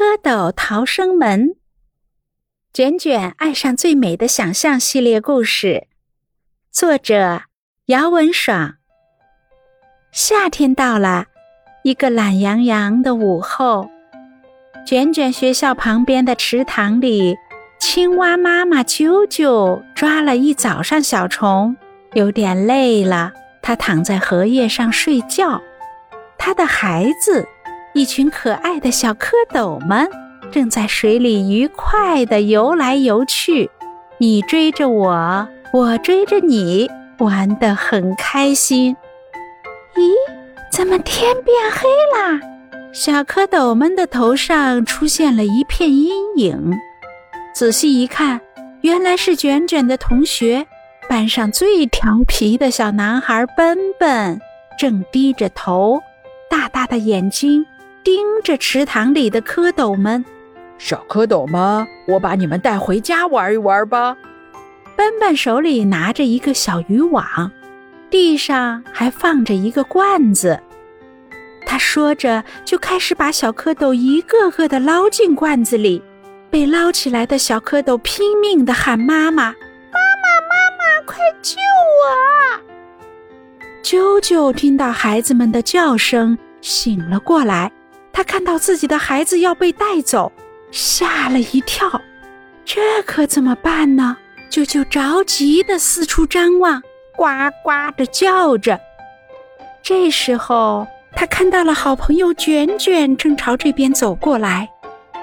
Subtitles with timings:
[0.00, 1.56] 蝌蚪逃生门，
[2.72, 5.88] 卷卷爱上最美的想象系列故事，
[6.72, 7.42] 作者
[7.84, 8.76] 姚文爽。
[10.10, 11.26] 夏天到了，
[11.84, 13.90] 一个懒洋洋的午后，
[14.86, 17.36] 卷卷学校旁边的池塘里，
[17.78, 21.76] 青蛙妈妈啾啾抓了一早上小虫，
[22.14, 25.60] 有点累了，它躺在荷叶上睡觉。
[26.38, 27.46] 它的孩子。
[27.92, 30.08] 一群可爱的小蝌蚪们
[30.52, 33.68] 正在水里愉快地游来游去，
[34.18, 36.88] 你追着我，我追着你，
[37.18, 38.96] 玩得很开心。
[39.96, 40.12] 咦，
[40.70, 42.40] 怎么天变黑啦？
[42.92, 46.72] 小蝌蚪们的头上出现了一片阴影。
[47.52, 48.40] 仔细一看，
[48.82, 50.66] 原来是卷卷的同学，
[51.08, 54.40] 班上最调皮的小男孩奔奔，
[54.78, 56.00] 正低着头，
[56.48, 57.66] 大大的眼睛。
[58.02, 60.24] 盯着池塘里的蝌蚪们，
[60.78, 64.16] 小蝌蚪们，我把你们带回家玩一玩吧。
[64.96, 67.50] 笨笨手里拿着一个小渔网，
[68.10, 70.60] 地上还放着一个罐子。
[71.66, 76.02] 他说着，就开始把小蝌蚪一个个的捞进罐子里。
[76.50, 81.54] 被捞起来的小蝌蚪拼命的喊：“妈妈，妈妈，妈妈，快救
[82.00, 82.60] 我！”
[83.84, 87.70] 啾啾听到孩子们的叫声，醒了过来。
[88.12, 90.32] 他看到自己的孩子要被带走，
[90.70, 92.00] 吓了一跳。
[92.64, 94.16] 这可怎么办呢？
[94.50, 96.82] 舅舅着急地四处张望，
[97.16, 97.24] 呱
[97.62, 98.78] 呱的叫着。
[99.82, 104.68] 这时候，他看到了好朋友卷卷正朝这边走过来。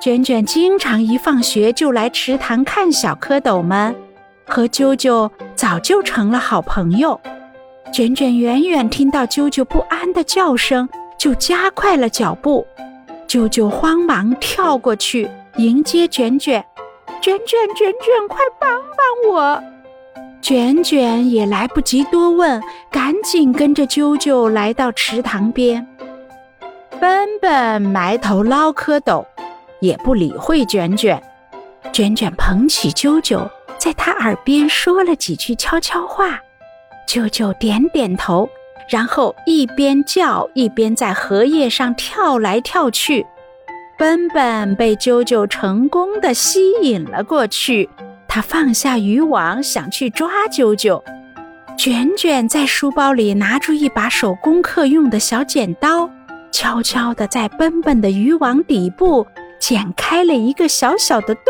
[0.00, 3.94] 卷卷经常一放学就来池塘看小蝌蚪们，
[4.44, 7.20] 和啾啾早就成了好朋友。
[7.92, 10.88] 卷卷远远听到啾啾不安的叫声。
[11.22, 12.66] 就加快了脚步，
[13.28, 16.60] 啾啾慌忙跳过去迎接卷卷，
[17.20, 19.62] 卷卷卷卷，快帮帮我！
[20.40, 25.86] 卷卷也来不及多问，赶紧跟着啾啾来到池塘边。
[26.98, 29.24] 笨笨埋头捞蝌蚪，
[29.78, 31.22] 也不理会卷卷。
[31.92, 36.40] 卷卷捧起啾啾，在他耳边说了几句悄悄话，
[37.06, 38.48] 啾啾点点头。
[38.88, 43.26] 然后一边叫一边在荷叶上跳来跳去，
[43.98, 47.88] 奔奔被啾啾成功的吸引了过去。
[48.28, 51.02] 他放下渔网，想去抓啾啾。
[51.76, 56.08] 卷卷在书包里拿出一把手工课用的小剪刀，
[56.50, 59.26] 悄悄地在奔奔的渔网底部
[59.58, 61.44] 剪开了一个小小的洞。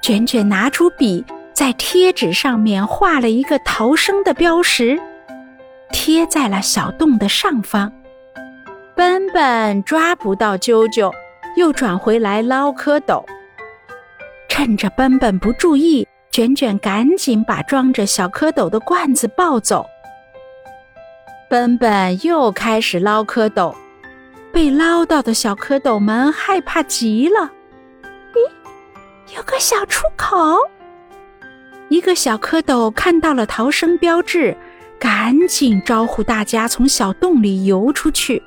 [0.00, 5.00] 卷卷拿出笔，在贴纸上面画了一个逃生的标识。
[5.94, 7.90] 贴在了小洞的上方，
[8.96, 11.10] 笨笨抓不到啾啾，
[11.56, 13.24] 又转回来捞蝌蚪。
[14.48, 19.86] 趁着笨笨不注意，卷卷赶紧把装着小蝌蚪的罐子抱走。
[21.48, 23.72] 笨笨又开始捞蝌蚪，
[24.52, 27.52] 被捞到的小蝌蚪们害怕极了。
[28.34, 30.58] 咦，有个小出口！
[31.88, 34.56] 一个小蝌蚪看到了逃生标志。
[34.98, 38.42] 赶紧招呼大家从小洞里游出去。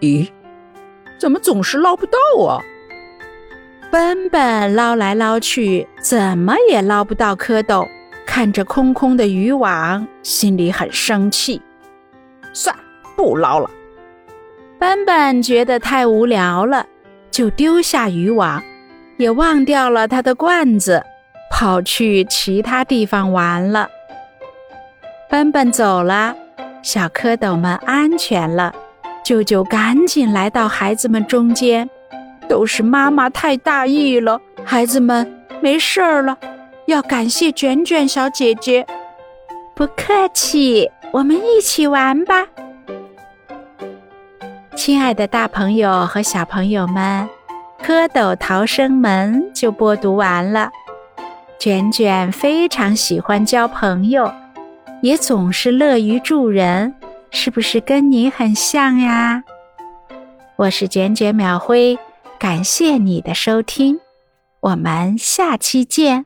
[0.00, 0.28] 咦，
[1.18, 2.60] 怎么总是捞不到啊？
[3.90, 7.88] 笨笨捞来捞去，怎么也捞不到蝌蚪。
[8.26, 11.62] 看着空空的渔网，心里很生气。
[12.52, 12.74] 算，
[13.14, 13.70] 不捞了。
[14.78, 16.84] 笨笨觉得太无聊了，
[17.30, 18.62] 就丢下渔网，
[19.18, 21.02] 也忘掉了他的罐子，
[21.50, 23.88] 跑去其他地方玩了。
[25.34, 26.32] 笨笨走了，
[26.80, 28.72] 小蝌蚪们安全了。
[29.24, 31.90] 舅舅赶紧来到孩子们中间，
[32.48, 34.40] 都是妈妈太大意了。
[34.64, 36.38] 孩子们没事儿了，
[36.86, 38.86] 要感谢卷卷小姐姐。
[39.74, 42.46] 不客气，我们一起玩吧。
[44.76, 47.28] 亲爱的，大朋友和小朋友们，
[47.84, 50.70] 蝌蚪逃生门就播读完了。
[51.58, 54.32] 卷卷非常喜欢交朋友。
[55.04, 56.94] 也总是乐于助人，
[57.30, 59.44] 是不是跟你很像呀？
[60.56, 61.98] 我是卷卷秒辉，
[62.38, 64.00] 感谢你的收听，
[64.60, 66.24] 我们下期见。